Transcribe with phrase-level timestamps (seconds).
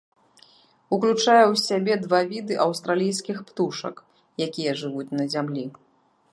[0.95, 3.95] Уключае ў сябе два віды аўстралійскіх птушак,
[4.47, 5.65] якія жывуць на зямлі.